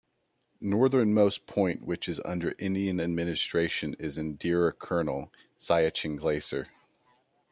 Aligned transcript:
Northernmost 0.61 1.45
point 1.45 1.85
which 1.85 2.09
is 2.09 2.19
under 2.25 2.55
Indian 2.57 2.99
administration 2.99 3.95
is 3.99 4.17
Indira 4.17 4.73
Colonel, 4.75 5.31
Siachen 5.59 6.17
Glacier. 6.17 6.69